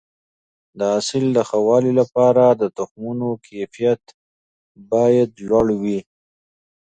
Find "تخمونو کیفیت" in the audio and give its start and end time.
2.77-4.03